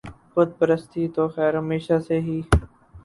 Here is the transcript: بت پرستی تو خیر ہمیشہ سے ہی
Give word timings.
بت 0.33 0.49
پرستی 0.59 1.03
تو 1.15 1.27
خیر 1.29 1.53
ہمیشہ 1.57 1.97
سے 2.07 2.19
ہی 2.21 2.37